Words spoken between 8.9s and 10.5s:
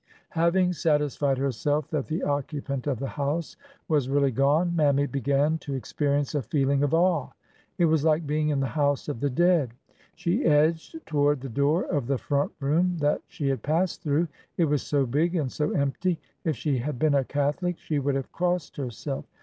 of the dead. She 3o8 ORDER